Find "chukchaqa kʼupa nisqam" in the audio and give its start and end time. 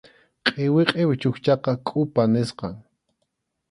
1.21-2.75